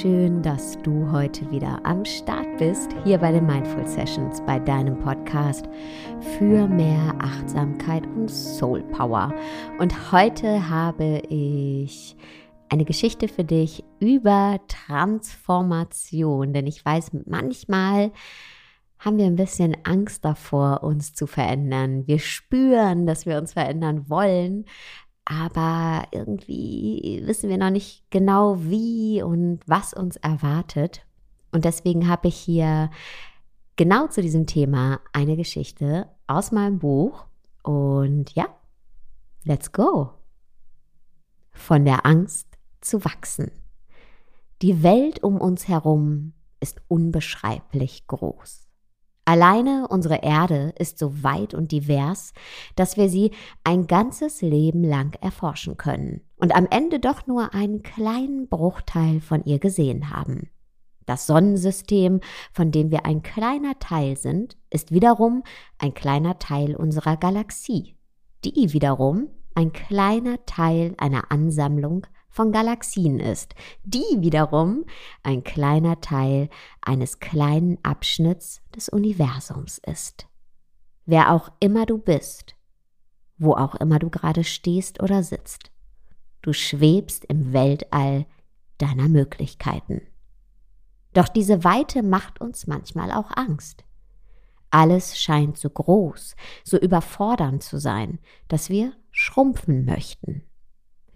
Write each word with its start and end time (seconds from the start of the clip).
schön, 0.00 0.42
dass 0.42 0.76
du 0.82 1.10
heute 1.12 1.50
wieder 1.50 1.80
am 1.84 2.04
Start 2.04 2.46
bist, 2.58 2.88
hier 3.04 3.18
bei 3.18 3.32
den 3.32 3.46
Mindful 3.46 3.86
Sessions, 3.86 4.40
bei 4.46 4.58
deinem 4.58 4.98
Podcast 4.98 5.68
für 6.38 6.66
mehr 6.66 7.14
Achtsamkeit 7.20 8.06
und 8.06 8.28
Soul 8.28 8.82
Power. 8.82 9.34
Und 9.78 10.12
heute 10.12 10.68
habe 10.68 11.22
ich 11.28 12.16
eine 12.68 12.84
Geschichte 12.84 13.28
für 13.28 13.44
dich 13.44 13.84
über 14.00 14.60
Transformation, 14.68 16.52
denn 16.52 16.66
ich 16.66 16.84
weiß, 16.84 17.10
manchmal 17.26 18.12
haben 18.98 19.18
wir 19.18 19.26
ein 19.26 19.36
bisschen 19.36 19.76
Angst 19.84 20.24
davor, 20.24 20.82
uns 20.82 21.12
zu 21.12 21.26
verändern. 21.26 22.06
Wir 22.06 22.18
spüren, 22.18 23.06
dass 23.06 23.26
wir 23.26 23.38
uns 23.38 23.52
verändern 23.52 24.08
wollen, 24.08 24.64
aber 25.30 26.08
irgendwie 26.10 27.20
wissen 27.26 27.50
wir 27.50 27.58
noch 27.58 27.68
nicht 27.68 28.10
genau, 28.10 28.62
wie 28.62 29.22
und 29.22 29.60
was 29.66 29.92
uns 29.92 30.16
erwartet. 30.16 31.04
Und 31.52 31.66
deswegen 31.66 32.08
habe 32.08 32.28
ich 32.28 32.36
hier 32.36 32.90
genau 33.76 34.06
zu 34.06 34.22
diesem 34.22 34.46
Thema 34.46 35.00
eine 35.12 35.36
Geschichte 35.36 36.08
aus 36.26 36.50
meinem 36.50 36.78
Buch. 36.78 37.26
Und 37.62 38.34
ja, 38.34 38.46
let's 39.44 39.70
go. 39.70 40.14
Von 41.50 41.84
der 41.84 42.06
Angst 42.06 42.48
zu 42.80 43.04
wachsen. 43.04 43.50
Die 44.62 44.82
Welt 44.82 45.22
um 45.22 45.42
uns 45.42 45.68
herum 45.68 46.32
ist 46.58 46.80
unbeschreiblich 46.88 48.06
groß. 48.06 48.67
Alleine 49.28 49.88
unsere 49.88 50.22
Erde 50.22 50.72
ist 50.78 50.98
so 50.98 51.22
weit 51.22 51.52
und 51.52 51.70
divers, 51.70 52.32
dass 52.76 52.96
wir 52.96 53.10
sie 53.10 53.32
ein 53.62 53.86
ganzes 53.86 54.40
Leben 54.40 54.82
lang 54.82 55.18
erforschen 55.20 55.76
können 55.76 56.22
und 56.38 56.56
am 56.56 56.66
Ende 56.70 56.98
doch 56.98 57.26
nur 57.26 57.52
einen 57.52 57.82
kleinen 57.82 58.48
Bruchteil 58.48 59.20
von 59.20 59.44
ihr 59.44 59.58
gesehen 59.58 60.08
haben. 60.08 60.48
Das 61.04 61.26
Sonnensystem, 61.26 62.22
von 62.54 62.70
dem 62.70 62.90
wir 62.90 63.04
ein 63.04 63.20
kleiner 63.22 63.78
Teil 63.78 64.16
sind, 64.16 64.56
ist 64.70 64.92
wiederum 64.92 65.42
ein 65.76 65.92
kleiner 65.92 66.38
Teil 66.38 66.74
unserer 66.74 67.18
Galaxie, 67.18 67.98
die 68.46 68.72
wiederum 68.72 69.28
ein 69.54 69.74
kleiner 69.74 70.42
Teil 70.46 70.94
einer 70.96 71.30
Ansammlung 71.30 72.06
von 72.38 72.52
Galaxien 72.52 73.18
ist, 73.18 73.56
die 73.82 74.04
wiederum 74.18 74.84
ein 75.24 75.42
kleiner 75.42 76.00
Teil 76.00 76.50
eines 76.80 77.18
kleinen 77.18 77.78
Abschnitts 77.82 78.62
des 78.76 78.88
Universums 78.88 79.78
ist. 79.78 80.28
Wer 81.04 81.32
auch 81.32 81.50
immer 81.58 81.84
du 81.84 81.98
bist, 81.98 82.54
wo 83.38 83.54
auch 83.54 83.74
immer 83.74 83.98
du 83.98 84.08
gerade 84.08 84.44
stehst 84.44 85.02
oder 85.02 85.24
sitzt, 85.24 85.72
du 86.42 86.52
schwebst 86.52 87.24
im 87.24 87.52
Weltall 87.52 88.24
deiner 88.78 89.08
Möglichkeiten. 89.08 90.02
Doch 91.14 91.26
diese 91.26 91.64
Weite 91.64 92.04
macht 92.04 92.40
uns 92.40 92.68
manchmal 92.68 93.10
auch 93.10 93.32
Angst. 93.36 93.82
Alles 94.70 95.18
scheint 95.18 95.58
so 95.58 95.70
groß, 95.70 96.36
so 96.62 96.78
überfordernd 96.78 97.64
zu 97.64 97.80
sein, 97.80 98.20
dass 98.46 98.70
wir 98.70 98.92
schrumpfen 99.10 99.84
möchten. 99.84 100.47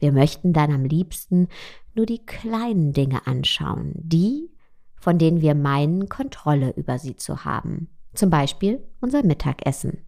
Wir 0.02 0.10
möchten 0.10 0.52
dann 0.52 0.72
am 0.72 0.84
liebsten 0.84 1.46
nur 1.94 2.06
die 2.06 2.26
kleinen 2.26 2.92
Dinge 2.92 3.24
anschauen, 3.28 3.92
die, 3.94 4.50
von 4.96 5.16
denen 5.16 5.40
wir 5.40 5.54
meinen, 5.54 6.08
Kontrolle 6.08 6.74
über 6.74 6.98
sie 6.98 7.14
zu 7.14 7.44
haben. 7.44 7.86
Zum 8.12 8.28
Beispiel 8.28 8.82
unser 9.00 9.24
Mittagessen. 9.24 10.04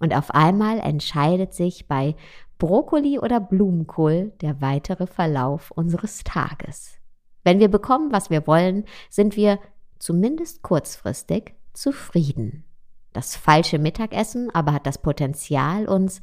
Und 0.00 0.12
auf 0.12 0.32
einmal 0.32 0.80
entscheidet 0.80 1.54
sich 1.54 1.86
bei 1.86 2.16
Brokkoli 2.58 3.20
oder 3.20 3.38
Blumenkohl 3.38 4.32
der 4.40 4.60
weitere 4.60 5.06
Verlauf 5.06 5.70
unseres 5.70 6.24
Tages. 6.24 6.96
Wenn 7.44 7.60
wir 7.60 7.68
bekommen, 7.68 8.10
was 8.10 8.28
wir 8.28 8.48
wollen, 8.48 8.86
sind 9.08 9.36
wir 9.36 9.60
zumindest 10.00 10.62
kurzfristig 10.62 11.54
zufrieden. 11.74 12.64
Das 13.12 13.36
falsche 13.36 13.78
Mittagessen 13.78 14.52
aber 14.52 14.72
hat 14.72 14.84
das 14.84 15.00
Potenzial, 15.00 15.86
uns 15.86 16.20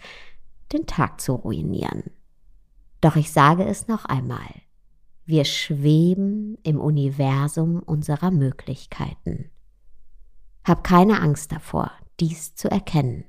den 0.73 0.85
Tag 0.85 1.21
zu 1.21 1.35
ruinieren. 1.35 2.11
Doch 3.03 3.17
ich 3.17 3.33
sage 3.33 3.65
es 3.65 3.89
noch 3.89 4.05
einmal. 4.05 4.47
Wir 5.25 5.43
schweben 5.43 6.57
im 6.63 6.79
Universum 6.79 7.83
unserer 7.83 8.31
Möglichkeiten. 8.31 9.51
Hab 10.63 10.85
keine 10.85 11.19
Angst 11.19 11.51
davor, 11.51 11.91
dies 12.21 12.55
zu 12.55 12.71
erkennen. 12.71 13.25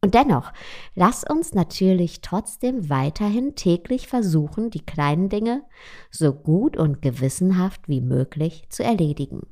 Und 0.00 0.14
dennoch, 0.14 0.54
lass 0.94 1.22
uns 1.22 1.52
natürlich 1.52 2.22
trotzdem 2.22 2.88
weiterhin 2.88 3.56
täglich 3.56 4.08
versuchen, 4.08 4.70
die 4.70 4.86
kleinen 4.86 5.28
Dinge 5.28 5.64
so 6.10 6.32
gut 6.32 6.78
und 6.78 7.02
gewissenhaft 7.02 7.90
wie 7.90 8.00
möglich 8.00 8.64
zu 8.70 8.82
erledigen. 8.82 9.42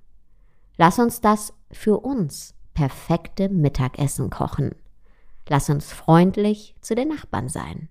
Lass 0.79 0.99
uns 0.99 1.21
das 1.21 1.53
für 1.71 2.01
uns 2.01 2.55
perfekte 2.73 3.51
Mittagessen 3.51 4.31
kochen. 4.31 4.75
Lass 5.47 5.69
uns 5.69 5.93
freundlich 5.93 6.75
zu 6.81 6.95
den 6.95 7.09
Nachbarn 7.09 7.51
sein. 7.51 7.91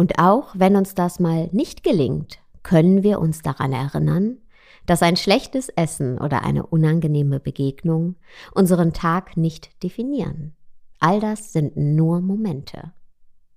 Und 0.00 0.18
auch 0.18 0.54
wenn 0.54 0.76
uns 0.76 0.94
das 0.94 1.20
mal 1.20 1.50
nicht 1.52 1.82
gelingt, 1.82 2.38
können 2.62 3.02
wir 3.02 3.20
uns 3.20 3.42
daran 3.42 3.74
erinnern, 3.74 4.38
dass 4.86 5.02
ein 5.02 5.18
schlechtes 5.18 5.68
Essen 5.68 6.16
oder 6.18 6.42
eine 6.42 6.64
unangenehme 6.64 7.38
Begegnung 7.38 8.16
unseren 8.54 8.94
Tag 8.94 9.36
nicht 9.36 9.82
definieren. 9.82 10.56
All 11.00 11.20
das 11.20 11.52
sind 11.52 11.76
nur 11.76 12.22
Momente. 12.22 12.94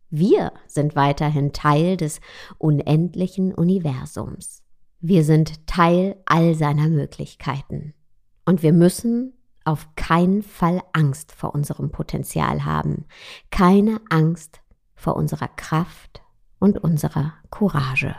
Wir 0.09 0.51
sind 0.67 0.97
weiterhin 0.97 1.53
Teil 1.53 1.95
des 1.95 2.19
unendlichen 2.57 3.53
Universums. 3.53 4.63
Wir 4.99 5.23
sind 5.23 5.65
Teil 5.65 6.17
all 6.25 6.55
seiner 6.55 6.89
Möglichkeiten. 6.89 7.93
Und 8.43 8.63
wir 8.63 8.73
müssen 8.73 9.31
auf 9.63 9.95
keinen 9.95 10.43
Fall 10.43 10.81
Angst 10.91 11.31
vor 11.31 11.55
unserem 11.55 11.89
Potenzial 11.89 12.65
haben, 12.65 13.05
keine 13.49 14.01
Angst 14.09 14.59
vor 14.93 15.15
unserer 15.15 15.47
Kraft 15.47 16.22
und 16.63 16.81
unserer 16.81 17.33
Courage. 17.49 18.15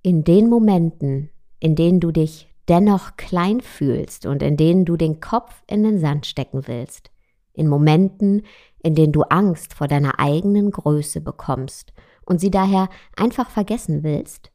In 0.00 0.24
den 0.24 0.48
Momenten, 0.48 1.28
in 1.60 1.76
denen 1.76 2.00
du 2.00 2.10
dich 2.10 2.48
dennoch 2.68 3.18
klein 3.18 3.60
fühlst 3.60 4.24
und 4.24 4.42
in 4.42 4.56
denen 4.56 4.86
du 4.86 4.96
den 4.96 5.20
Kopf 5.20 5.62
in 5.66 5.82
den 5.82 5.98
Sand 5.98 6.24
stecken 6.24 6.66
willst, 6.66 7.10
in 7.52 7.68
Momenten, 7.68 8.46
in 8.82 8.94
denen 8.94 9.12
du 9.12 9.24
Angst 9.24 9.74
vor 9.74 9.88
deiner 9.88 10.18
eigenen 10.20 10.70
Größe 10.70 11.20
bekommst 11.20 11.92
und 12.24 12.40
sie 12.40 12.50
daher 12.50 12.88
einfach 13.14 13.50
vergessen 13.50 14.02
willst, 14.02 14.52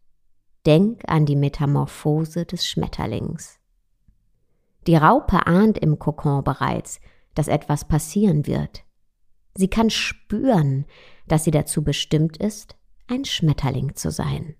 denk 0.65 1.03
an 1.07 1.27
die 1.27 1.35
Metamorphose 1.35 2.47
des 2.47 2.65
Schmetterlings. 2.65 3.59
Die 4.87 4.95
Raupe 4.95 5.45
ahnt 5.45 5.77
im 5.77 5.99
Kokon 5.99 6.43
bereits, 6.43 6.99
dass 7.35 7.47
etwas 7.47 7.87
passieren 7.87 8.47
wird. 8.47 8.86
Sie 9.57 9.69
kann 9.69 9.89
spüren, 9.89 10.85
dass 11.27 11.43
sie 11.43 11.51
dazu 11.51 11.83
bestimmt 11.83 12.37
ist, 12.37 12.75
ein 13.07 13.25
Schmetterling 13.25 13.95
zu 13.95 14.11
sein. 14.11 14.55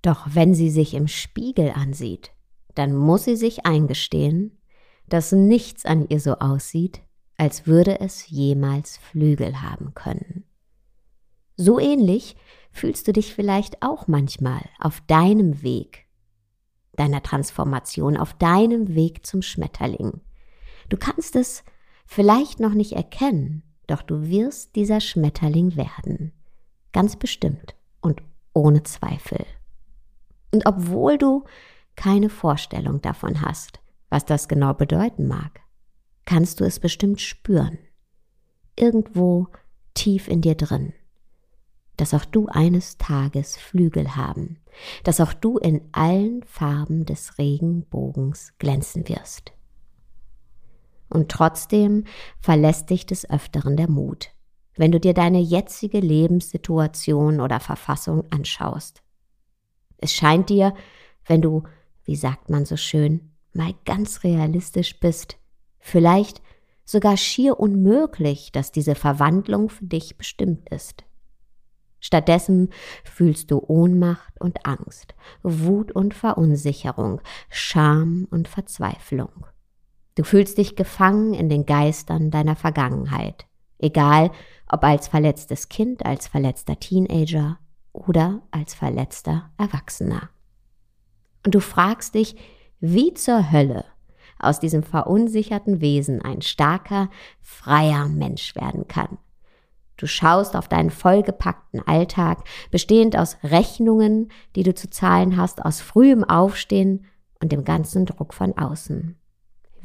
Doch 0.00 0.26
wenn 0.30 0.54
sie 0.54 0.70
sich 0.70 0.94
im 0.94 1.06
Spiegel 1.06 1.70
ansieht, 1.70 2.32
dann 2.74 2.94
muss 2.94 3.24
sie 3.24 3.36
sich 3.36 3.66
eingestehen, 3.66 4.58
dass 5.06 5.32
nichts 5.32 5.84
an 5.84 6.08
ihr 6.08 6.18
so 6.18 6.38
aussieht, 6.38 7.02
als 7.36 7.66
würde 7.66 8.00
es 8.00 8.26
jemals 8.30 8.96
Flügel 8.96 9.60
haben 9.60 9.92
können. 9.92 10.44
So 11.56 11.78
ähnlich 11.78 12.36
fühlst 12.70 13.06
du 13.06 13.12
dich 13.12 13.34
vielleicht 13.34 13.82
auch 13.82 14.08
manchmal 14.08 14.62
auf 14.80 15.02
deinem 15.02 15.62
Weg, 15.62 16.06
deiner 16.96 17.22
Transformation, 17.22 18.16
auf 18.16 18.32
deinem 18.32 18.94
Weg 18.94 19.26
zum 19.26 19.42
Schmetterling. 19.42 20.22
Du 20.88 20.96
kannst 20.96 21.36
es 21.36 21.64
vielleicht 22.06 22.60
noch 22.60 22.72
nicht 22.72 22.92
erkennen, 22.92 23.62
doch 23.86 24.02
du 24.02 24.28
wirst 24.28 24.76
dieser 24.76 25.00
Schmetterling 25.00 25.76
werden. 25.76 26.32
Ganz 26.92 27.16
bestimmt 27.16 27.74
und 28.00 28.22
ohne 28.52 28.82
Zweifel. 28.82 29.44
Und 30.52 30.66
obwohl 30.66 31.18
du 31.18 31.44
keine 31.96 32.28
Vorstellung 32.28 33.02
davon 33.02 33.40
hast, 33.40 33.80
was 34.08 34.24
das 34.24 34.48
genau 34.48 34.74
bedeuten 34.74 35.26
mag, 35.26 35.60
kannst 36.24 36.60
du 36.60 36.64
es 36.64 36.80
bestimmt 36.80 37.20
spüren. 37.20 37.78
Irgendwo 38.76 39.48
tief 39.94 40.28
in 40.28 40.40
dir 40.40 40.54
drin. 40.54 40.92
Dass 41.96 42.14
auch 42.14 42.24
du 42.24 42.46
eines 42.46 42.98
Tages 42.98 43.56
Flügel 43.56 44.16
haben, 44.16 44.60
dass 45.04 45.20
auch 45.20 45.32
du 45.32 45.58
in 45.58 45.80
allen 45.92 46.42
Farben 46.42 47.04
des 47.04 47.38
Regenbogens 47.38 48.52
glänzen 48.58 49.08
wirst 49.08 49.52
und 51.14 51.30
trotzdem 51.30 52.04
verlässt 52.40 52.90
dich 52.90 53.06
des 53.06 53.28
Öfteren 53.30 53.76
der 53.76 53.88
Mut, 53.88 54.30
wenn 54.76 54.92
du 54.92 55.00
dir 55.00 55.14
deine 55.14 55.40
jetzige 55.40 56.00
Lebenssituation 56.00 57.40
oder 57.40 57.60
Verfassung 57.60 58.24
anschaust. 58.30 59.02
Es 59.98 60.12
scheint 60.12 60.50
dir, 60.50 60.74
wenn 61.24 61.40
du, 61.40 61.62
wie 62.04 62.16
sagt 62.16 62.50
man 62.50 62.64
so 62.66 62.76
schön, 62.76 63.30
mal 63.52 63.74
ganz 63.84 64.24
realistisch 64.24 64.98
bist, 64.98 65.38
vielleicht 65.78 66.42
sogar 66.84 67.16
schier 67.16 67.58
unmöglich, 67.58 68.52
dass 68.52 68.72
diese 68.72 68.94
Verwandlung 68.94 69.70
für 69.70 69.86
dich 69.86 70.18
bestimmt 70.18 70.68
ist. 70.68 71.04
Stattdessen 72.00 72.68
fühlst 73.04 73.50
du 73.50 73.62
Ohnmacht 73.66 74.38
und 74.38 74.66
Angst, 74.66 75.14
Wut 75.42 75.92
und 75.92 76.12
Verunsicherung, 76.12 77.22
Scham 77.48 78.26
und 78.30 78.46
Verzweiflung. 78.46 79.46
Du 80.16 80.22
fühlst 80.22 80.58
dich 80.58 80.76
gefangen 80.76 81.34
in 81.34 81.48
den 81.48 81.66
Geistern 81.66 82.30
deiner 82.30 82.54
Vergangenheit, 82.54 83.46
egal 83.78 84.30
ob 84.68 84.84
als 84.84 85.08
verletztes 85.08 85.68
Kind, 85.68 86.06
als 86.06 86.28
verletzter 86.28 86.78
Teenager 86.78 87.58
oder 87.92 88.42
als 88.52 88.74
verletzter 88.74 89.50
Erwachsener. 89.58 90.30
Und 91.44 91.54
du 91.54 91.60
fragst 91.60 92.14
dich, 92.14 92.36
wie 92.80 93.12
zur 93.14 93.50
Hölle 93.50 93.84
aus 94.38 94.60
diesem 94.60 94.82
verunsicherten 94.82 95.80
Wesen 95.80 96.22
ein 96.22 96.42
starker, 96.42 97.08
freier 97.40 98.08
Mensch 98.08 98.54
werden 98.54 98.86
kann. 98.86 99.18
Du 99.96 100.06
schaust 100.06 100.56
auf 100.56 100.68
deinen 100.68 100.90
vollgepackten 100.90 101.86
Alltag, 101.86 102.44
bestehend 102.70 103.16
aus 103.16 103.36
Rechnungen, 103.42 104.30
die 104.56 104.64
du 104.64 104.74
zu 104.74 104.90
zahlen 104.90 105.36
hast, 105.36 105.64
aus 105.64 105.80
frühem 105.80 106.24
Aufstehen 106.24 107.06
und 107.40 107.52
dem 107.52 107.64
ganzen 107.64 108.06
Druck 108.06 108.34
von 108.34 108.56
außen. 108.58 109.16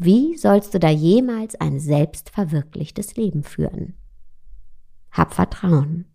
Wie 0.02 0.38
sollst 0.38 0.74
du 0.74 0.80
da 0.80 0.88
jemals 0.90 1.60
ein 1.60 1.78
selbstverwirklichtes 1.78 3.18
Leben 3.18 3.44
führen? 3.44 3.96
Hab 5.12 5.34
Vertrauen, 5.34 6.06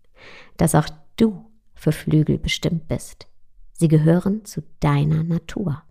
dass 0.56 0.74
auch 0.74 0.88
du 1.16 1.44
für 1.74 1.92
Flügel 1.92 2.38
bestimmt 2.38 2.88
bist. 2.88 3.26
Sie 3.74 3.88
gehören 3.88 4.46
zu 4.46 4.62
deiner 4.80 5.22
Natur. 5.22 5.82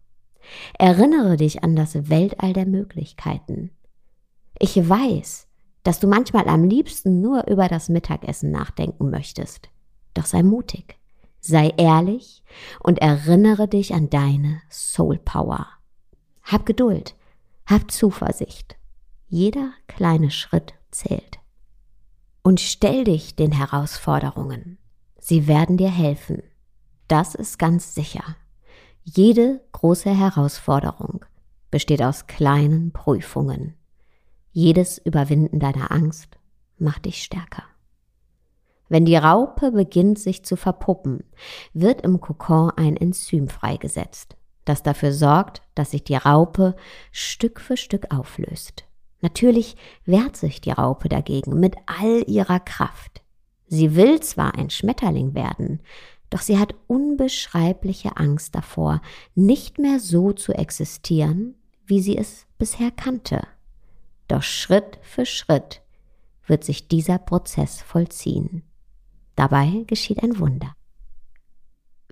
Erinnere 0.79 1.37
dich 1.37 1.63
an 1.63 1.75
das 1.75 2.09
Weltall 2.09 2.53
der 2.53 2.65
Möglichkeiten. 2.65 3.69
Ich 4.57 4.75
weiß, 4.75 5.47
dass 5.83 5.99
du 5.99 6.07
manchmal 6.07 6.47
am 6.47 6.63
liebsten 6.63 7.21
nur 7.21 7.45
über 7.47 7.67
das 7.67 7.89
Mittagessen 7.89 8.49
nachdenken 8.49 9.11
möchtest. 9.11 9.69
Doch 10.15 10.25
sei 10.25 10.41
mutig, 10.41 10.97
sei 11.41 11.71
ehrlich 11.77 12.41
und 12.79 12.97
erinnere 13.03 13.67
dich 13.67 13.93
an 13.93 14.09
deine 14.09 14.63
Soul 14.71 15.19
Power. 15.19 15.67
Hab 16.41 16.65
Geduld, 16.65 17.15
hab 17.65 17.91
Zuversicht. 17.91 18.75
Jeder 19.27 19.71
kleine 19.87 20.31
Schritt 20.31 20.73
zählt. 20.91 21.39
Und 22.43 22.59
stell 22.59 23.03
dich 23.05 23.35
den 23.35 23.51
Herausforderungen. 23.51 24.77
Sie 25.19 25.47
werden 25.47 25.77
dir 25.77 25.89
helfen. 25.89 26.43
Das 27.07 27.35
ist 27.35 27.57
ganz 27.57 27.95
sicher. 27.95 28.35
Jede 29.03 29.61
große 29.71 30.09
Herausforderung 30.09 31.25
besteht 31.71 32.03
aus 32.03 32.27
kleinen 32.27 32.91
Prüfungen. 32.91 33.75
Jedes 34.51 34.97
Überwinden 34.97 35.59
deiner 35.59 35.91
Angst 35.91 36.37
macht 36.77 37.05
dich 37.05 37.23
stärker. 37.23 37.63
Wenn 38.89 39.05
die 39.05 39.15
Raupe 39.15 39.71
beginnt 39.71 40.19
sich 40.19 40.43
zu 40.43 40.55
verpuppen, 40.55 41.23
wird 41.73 42.01
im 42.01 42.21
Kokon 42.21 42.71
ein 42.75 42.95
Enzym 42.95 43.47
freigesetzt, 43.47 44.37
das 44.65 44.83
dafür 44.83 45.11
sorgt, 45.11 45.61
dass 45.75 45.91
sich 45.91 46.03
die 46.03 46.15
Raupe 46.15 46.75
Stück 47.11 47.59
für 47.59 47.77
Stück 47.77 48.13
auflöst. 48.13 48.85
Natürlich 49.21 49.75
wehrt 50.05 50.35
sich 50.35 50.61
die 50.61 50.71
Raupe 50.71 51.09
dagegen 51.09 51.59
mit 51.59 51.75
all 51.85 52.23
ihrer 52.27 52.59
Kraft. 52.59 53.21
Sie 53.67 53.95
will 53.95 54.19
zwar 54.19 54.55
ein 54.55 54.69
Schmetterling 54.69 55.33
werden, 55.33 55.81
doch 56.29 56.41
sie 56.41 56.57
hat 56.59 56.75
unbeschreibliche 56.87 58.17
Angst 58.17 58.55
davor, 58.55 59.01
nicht 59.35 59.79
mehr 59.79 59.99
so 59.99 60.33
zu 60.33 60.51
existieren, 60.53 61.55
wie 61.85 62.01
sie 62.01 62.17
es 62.17 62.45
bisher 62.57 62.91
kannte. 62.91 63.47
Doch 64.27 64.43
Schritt 64.43 64.99
für 65.01 65.25
Schritt 65.25 65.81
wird 66.47 66.63
sich 66.63 66.87
dieser 66.87 67.17
Prozess 67.17 67.81
vollziehen. 67.81 68.63
Dabei 69.35 69.83
geschieht 69.87 70.21
ein 70.21 70.39
Wunder. 70.39 70.73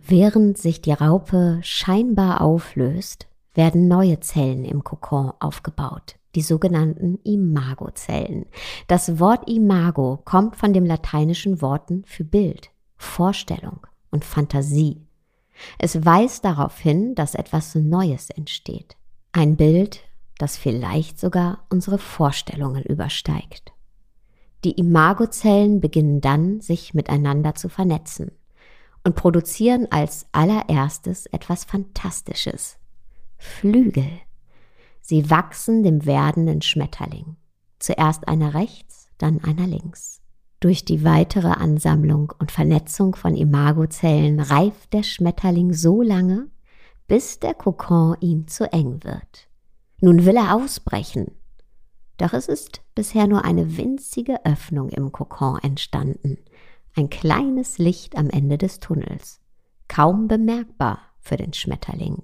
Während 0.07 0.57
sich 0.57 0.81
die 0.81 0.93
Raupe 0.93 1.59
scheinbar 1.61 2.41
auflöst, 2.41 3.27
werden 3.53 3.87
neue 3.87 4.19
Zellen 4.19 4.65
im 4.65 4.83
Kokon 4.83 5.31
aufgebaut, 5.39 6.15
die 6.35 6.41
sogenannten 6.41 7.19
Imagozellen. 7.23 8.45
Das 8.87 9.19
Wort 9.19 9.47
Imago 9.47 10.19
kommt 10.25 10.55
von 10.55 10.73
dem 10.73 10.85
lateinischen 10.85 11.61
Worten 11.61 12.03
für 12.05 12.23
Bild, 12.23 12.71
Vorstellung 12.97 13.85
und 14.09 14.25
Fantasie. 14.25 15.05
Es 15.77 16.03
weist 16.03 16.45
darauf 16.45 16.79
hin, 16.79 17.13
dass 17.13 17.35
etwas 17.35 17.75
Neues 17.75 18.31
entsteht. 18.31 18.97
Ein 19.33 19.55
Bild, 19.55 20.01
das 20.39 20.57
vielleicht 20.57 21.19
sogar 21.19 21.65
unsere 21.69 21.99
Vorstellungen 21.99 22.83
übersteigt. 22.83 23.71
Die 24.63 24.71
Imagozellen 24.71 25.79
beginnen 25.79 26.21
dann, 26.21 26.59
sich 26.59 26.93
miteinander 26.93 27.53
zu 27.53 27.69
vernetzen 27.69 28.31
und 29.03 29.15
produzieren 29.15 29.87
als 29.89 30.27
allererstes 30.31 31.25
etwas 31.27 31.63
Fantastisches. 31.65 32.77
Flügel. 33.37 34.09
Sie 35.01 35.29
wachsen 35.29 35.83
dem 35.83 36.05
werdenden 36.05 36.61
Schmetterling. 36.61 37.35
Zuerst 37.79 38.27
einer 38.27 38.53
rechts, 38.53 39.07
dann 39.17 39.43
einer 39.43 39.65
links. 39.65 40.21
Durch 40.59 40.85
die 40.85 41.03
weitere 41.03 41.47
Ansammlung 41.47 42.31
und 42.37 42.51
Vernetzung 42.51 43.15
von 43.15 43.35
Imagozellen 43.35 44.39
reift 44.39 44.93
der 44.93 45.01
Schmetterling 45.01 45.73
so 45.73 46.03
lange, 46.03 46.49
bis 47.07 47.39
der 47.39 47.55
Kokon 47.55 48.15
ihm 48.19 48.47
zu 48.47 48.71
eng 48.71 49.03
wird. 49.03 49.49
Nun 50.01 50.25
will 50.25 50.35
er 50.35 50.55
ausbrechen. 50.55 51.31
Doch 52.17 52.33
es 52.33 52.47
ist 52.47 52.81
bisher 52.93 53.25
nur 53.25 53.43
eine 53.43 53.77
winzige 53.77 54.45
Öffnung 54.45 54.89
im 54.89 55.11
Kokon 55.11 55.57
entstanden, 55.63 56.37
ein 56.95 57.09
kleines 57.09 57.77
Licht 57.77 58.17
am 58.17 58.29
Ende 58.29 58.57
des 58.57 58.79
Tunnels, 58.79 59.39
kaum 59.87 60.27
bemerkbar 60.27 60.99
für 61.19 61.37
den 61.37 61.53
Schmetterling. 61.53 62.23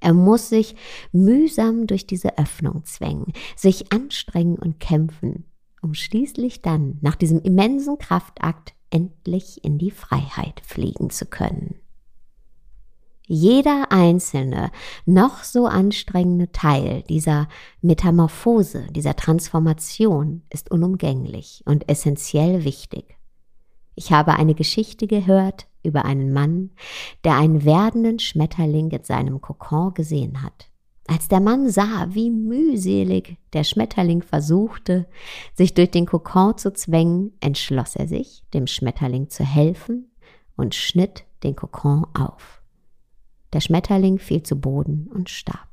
Er 0.00 0.14
muss 0.14 0.48
sich 0.48 0.74
mühsam 1.12 1.86
durch 1.86 2.06
diese 2.06 2.38
Öffnung 2.38 2.84
zwängen, 2.84 3.32
sich 3.54 3.92
anstrengen 3.92 4.56
und 4.56 4.80
kämpfen, 4.80 5.44
um 5.82 5.94
schließlich 5.94 6.62
dann 6.62 6.98
nach 7.02 7.16
diesem 7.16 7.40
immensen 7.40 7.98
Kraftakt 7.98 8.74
endlich 8.90 9.64
in 9.64 9.78
die 9.78 9.90
Freiheit 9.90 10.60
fliegen 10.64 11.10
zu 11.10 11.26
können. 11.26 11.76
Jeder 13.26 13.92
einzelne, 13.92 14.72
noch 15.06 15.44
so 15.44 15.66
anstrengende 15.66 16.50
Teil 16.50 17.02
dieser 17.02 17.46
Metamorphose, 17.80 18.88
dieser 18.90 19.14
Transformation 19.14 20.42
ist 20.50 20.72
unumgänglich 20.72 21.62
und 21.64 21.88
essentiell 21.88 22.64
wichtig. 22.64 23.19
Ich 23.94 24.12
habe 24.12 24.34
eine 24.34 24.54
Geschichte 24.54 25.06
gehört 25.06 25.66
über 25.82 26.04
einen 26.04 26.32
Mann, 26.32 26.70
der 27.24 27.36
einen 27.36 27.64
werdenden 27.64 28.18
Schmetterling 28.18 28.90
in 28.90 29.04
seinem 29.04 29.40
Kokon 29.40 29.94
gesehen 29.94 30.42
hat. 30.42 30.70
Als 31.06 31.26
der 31.26 31.40
Mann 31.40 31.68
sah, 31.68 32.06
wie 32.10 32.30
mühselig 32.30 33.36
der 33.52 33.64
Schmetterling 33.64 34.22
versuchte, 34.22 35.08
sich 35.54 35.74
durch 35.74 35.90
den 35.90 36.06
Kokon 36.06 36.56
zu 36.56 36.72
zwängen, 36.72 37.32
entschloss 37.40 37.96
er 37.96 38.06
sich, 38.06 38.44
dem 38.54 38.68
Schmetterling 38.68 39.28
zu 39.28 39.44
helfen 39.44 40.12
und 40.56 40.74
schnitt 40.74 41.24
den 41.42 41.56
Kokon 41.56 42.06
auf. 42.14 42.62
Der 43.52 43.60
Schmetterling 43.60 44.18
fiel 44.20 44.44
zu 44.44 44.60
Boden 44.60 45.08
und 45.12 45.28
starb. 45.30 45.68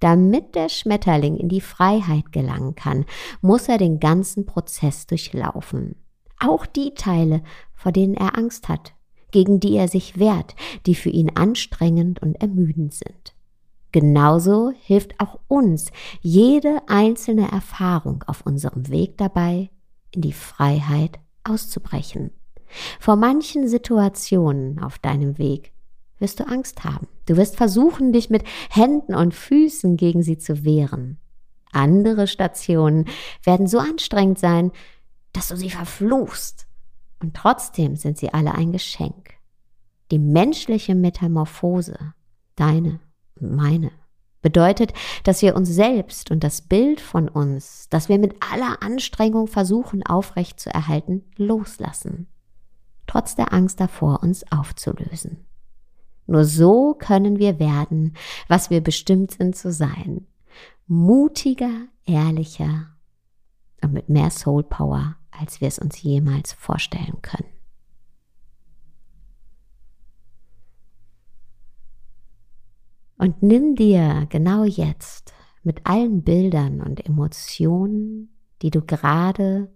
Damit 0.00 0.54
der 0.54 0.68
Schmetterling 0.68 1.36
in 1.36 1.48
die 1.48 1.60
Freiheit 1.60 2.32
gelangen 2.32 2.76
kann, 2.76 3.04
muss 3.42 3.68
er 3.68 3.78
den 3.78 4.00
ganzen 4.00 4.46
Prozess 4.46 5.06
durchlaufen. 5.06 5.96
Auch 6.40 6.66
die 6.66 6.94
Teile, 6.94 7.42
vor 7.74 7.92
denen 7.92 8.14
er 8.14 8.36
Angst 8.36 8.68
hat, 8.68 8.92
gegen 9.30 9.60
die 9.60 9.76
er 9.76 9.88
sich 9.88 10.18
wehrt, 10.18 10.54
die 10.86 10.94
für 10.94 11.10
ihn 11.10 11.36
anstrengend 11.36 12.22
und 12.22 12.34
ermüdend 12.36 12.94
sind. 12.94 13.34
Genauso 13.92 14.72
hilft 14.82 15.18
auch 15.18 15.38
uns 15.48 15.90
jede 16.20 16.82
einzelne 16.88 17.50
Erfahrung 17.50 18.22
auf 18.26 18.44
unserem 18.44 18.88
Weg 18.88 19.16
dabei, 19.16 19.70
in 20.10 20.20
die 20.22 20.32
Freiheit 20.32 21.18
auszubrechen. 21.44 22.30
Vor 23.00 23.16
manchen 23.16 23.66
Situationen 23.66 24.82
auf 24.82 24.98
deinem 24.98 25.38
Weg 25.38 25.72
wirst 26.18 26.40
du 26.40 26.46
Angst 26.46 26.84
haben. 26.84 27.08
Du 27.26 27.36
wirst 27.36 27.56
versuchen, 27.56 28.12
dich 28.12 28.28
mit 28.28 28.44
Händen 28.70 29.14
und 29.14 29.34
Füßen 29.34 29.96
gegen 29.96 30.22
sie 30.22 30.36
zu 30.36 30.64
wehren. 30.64 31.18
Andere 31.72 32.26
Stationen 32.26 33.06
werden 33.42 33.66
so 33.66 33.78
anstrengend 33.78 34.38
sein, 34.38 34.72
dass 35.32 35.48
du 35.48 35.56
sie 35.56 35.70
verfluchst. 35.70 36.66
Und 37.20 37.34
trotzdem 37.34 37.96
sind 37.96 38.18
sie 38.18 38.32
alle 38.32 38.54
ein 38.54 38.72
Geschenk. 38.72 39.34
Die 40.10 40.18
menschliche 40.18 40.94
Metamorphose, 40.94 42.14
deine 42.56 43.00
und 43.40 43.54
meine, 43.54 43.90
bedeutet, 44.40 44.92
dass 45.24 45.42
wir 45.42 45.56
uns 45.56 45.68
selbst 45.68 46.30
und 46.30 46.44
das 46.44 46.62
Bild 46.62 47.00
von 47.00 47.28
uns, 47.28 47.88
das 47.90 48.08
wir 48.08 48.18
mit 48.18 48.36
aller 48.40 48.82
Anstrengung 48.82 49.46
versuchen 49.46 50.04
aufrecht 50.04 50.60
zu 50.60 50.70
erhalten, 50.72 51.24
loslassen. 51.36 52.28
Trotz 53.06 53.34
der 53.34 53.52
Angst 53.52 53.80
davor, 53.80 54.22
uns 54.22 54.50
aufzulösen. 54.52 55.44
Nur 56.26 56.44
so 56.44 56.94
können 56.94 57.38
wir 57.38 57.58
werden, 57.58 58.16
was 58.48 58.70
wir 58.70 58.82
bestimmt 58.82 59.32
sind 59.32 59.56
zu 59.56 59.72
sein. 59.72 60.26
Mutiger, 60.86 61.86
ehrlicher 62.04 62.97
und 63.88 63.94
mit 63.94 64.08
mehr 64.10 64.30
Soul 64.30 64.62
Power, 64.62 65.16
als 65.30 65.60
wir 65.60 65.68
es 65.68 65.78
uns 65.78 66.02
jemals 66.02 66.52
vorstellen 66.52 67.22
können. 67.22 67.48
Und 73.16 73.42
nimm 73.42 73.74
dir 73.74 74.26
genau 74.28 74.64
jetzt 74.64 75.32
mit 75.62 75.86
allen 75.86 76.22
Bildern 76.22 76.80
und 76.80 77.04
Emotionen, 77.04 78.28
die 78.62 78.70
du 78.70 78.82
gerade 78.82 79.72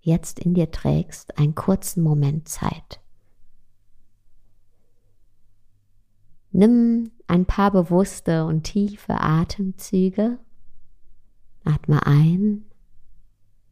jetzt 0.00 0.38
in 0.38 0.54
dir 0.54 0.70
trägst, 0.70 1.36
einen 1.38 1.54
kurzen 1.54 2.02
Moment 2.02 2.48
Zeit. 2.48 3.00
Nimm 6.52 7.10
ein 7.26 7.46
paar 7.46 7.72
bewusste 7.72 8.46
und 8.46 8.62
tiefe 8.62 9.20
Atemzüge. 9.20 10.38
Atme 11.64 12.06
ein 12.06 12.64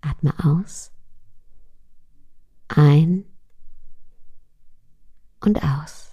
atme 0.02 0.34
aus. 0.44 0.92
Ein 2.68 3.24
und 5.40 5.62
aus. 5.62 6.12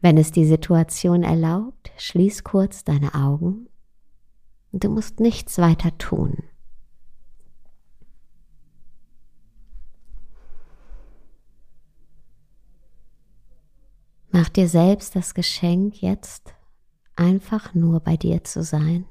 Wenn 0.00 0.16
es 0.16 0.32
die 0.32 0.46
Situation 0.46 1.22
erlaubt, 1.22 1.90
schließ 1.98 2.42
kurz 2.42 2.84
deine 2.84 3.14
Augen 3.14 3.68
und 4.72 4.84
du 4.84 4.88
musst 4.88 5.20
nichts 5.20 5.58
weiter 5.58 5.96
tun. 5.98 6.42
Mach 14.32 14.48
dir 14.48 14.68
selbst 14.68 15.16
das 15.16 15.34
Geschenk, 15.34 16.00
jetzt 16.00 16.54
einfach 17.16 17.74
nur 17.74 18.00
bei 18.00 18.16
dir 18.16 18.44
zu 18.44 18.62
sein. 18.62 19.04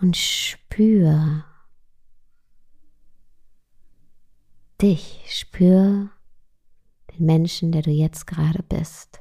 Und 0.00 0.16
spür 0.16 1.44
dich, 4.80 5.22
spür 5.28 6.08
den 7.12 7.26
Menschen, 7.26 7.70
der 7.70 7.82
du 7.82 7.90
jetzt 7.90 8.26
gerade 8.26 8.62
bist, 8.62 9.20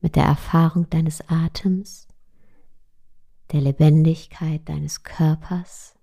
mit 0.00 0.16
der 0.16 0.24
Erfahrung 0.24 0.90
deines 0.90 1.20
Atems, 1.28 2.08
der 3.52 3.60
Lebendigkeit 3.60 4.68
deines 4.68 5.04
Körpers, 5.04 5.94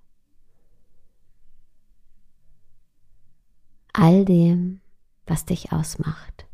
all 3.92 4.24
dem, 4.24 4.80
was 5.26 5.44
dich 5.44 5.74
ausmacht. 5.74 6.48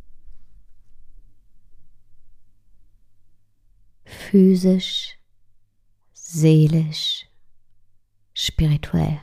Physisch, 4.04 5.19
seelisch, 6.32 7.26
spirituell. 8.36 9.20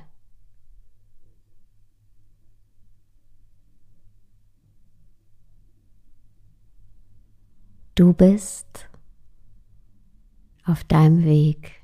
Du 7.94 8.12
bist 8.12 8.90
auf 10.64 10.82
deinem 10.84 11.24
Weg, 11.24 11.80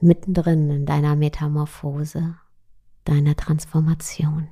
mittendrin 0.00 0.70
in 0.70 0.86
deiner 0.86 1.14
Metamorphose, 1.14 2.38
deiner 3.04 3.36
Transformation. 3.36 4.48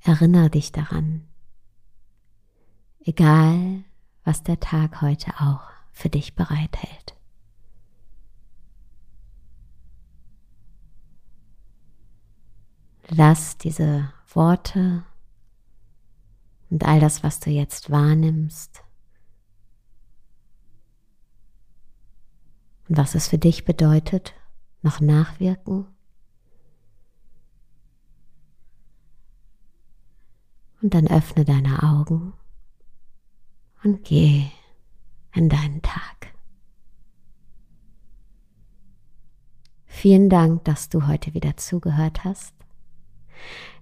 Erinnere 0.00 0.48
dich 0.48 0.72
daran, 0.72 1.28
egal 3.00 3.84
was 4.24 4.42
der 4.42 4.60
Tag 4.60 5.00
heute 5.00 5.32
auch 5.40 5.62
für 5.92 6.08
dich 6.08 6.34
bereithält. 6.34 7.16
Lass 13.08 13.58
diese 13.58 14.12
Worte 14.32 15.04
und 16.70 16.84
all 16.84 17.00
das, 17.00 17.24
was 17.24 17.40
du 17.40 17.50
jetzt 17.50 17.90
wahrnimmst 17.90 18.84
und 22.88 22.96
was 22.96 23.14
es 23.14 23.26
für 23.28 23.38
dich 23.38 23.64
bedeutet, 23.64 24.34
noch 24.82 25.00
nachwirken. 25.00 25.86
Und 30.82 30.94
dann 30.94 31.08
öffne 31.08 31.44
deine 31.44 31.82
Augen 31.82 32.32
und 33.82 34.04
geh 34.04 34.44
in 35.34 35.48
deinen 35.48 35.82
Tag. 35.82 36.34
Vielen 39.86 40.30
Dank, 40.30 40.64
dass 40.64 40.88
du 40.88 41.06
heute 41.06 41.34
wieder 41.34 41.56
zugehört 41.56 42.24
hast. 42.24 42.54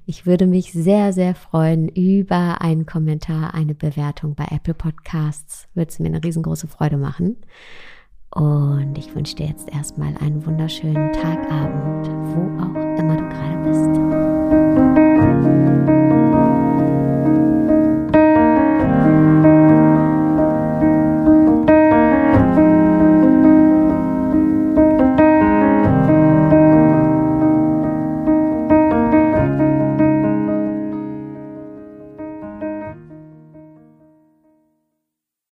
Ich 0.05 0.25
würde 0.27 0.47
mich 0.47 0.73
sehr, 0.73 1.13
sehr 1.13 1.35
freuen 1.35 1.89
über 1.89 2.63
einen 2.63 2.87
Kommentar, 2.87 3.53
eine 3.55 3.75
Bewertung 3.75 4.35
bei 4.35 4.47
Apple 4.51 4.75
Podcasts. 4.75 5.69
Würde 5.75 5.91
es 5.91 5.99
mir 5.99 6.07
eine 6.07 6.25
riesengroße 6.25 6.67
Freude 6.67 6.97
machen. 6.97 7.37
Und 8.31 8.97
ich 8.97 9.15
wünsche 9.15 9.37
dir 9.37 9.47
jetzt 9.47 9.69
erstmal 9.71 10.17
einen 10.17 10.45
wunderschönen 10.45 11.13
Tagabend, 11.13 12.09
wo 12.35 12.41
auch 12.63 12.75
immer 12.99 13.17
du 13.17 13.29
gerade 13.29 13.59
bist. 15.93 16.08